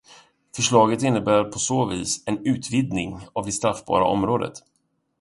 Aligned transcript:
Förslaget 0.55 1.03
innebär 1.03 1.43
på 1.43 1.59
så 1.59 1.85
vis 1.85 2.23
en 2.25 2.45
utvidgning 2.47 3.19
av 3.33 3.45
det 3.45 3.51
straffbara 3.51 4.05
området. 4.05 4.53